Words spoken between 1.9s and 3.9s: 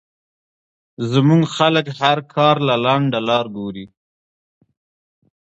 هر کار له لنډه لار ګوري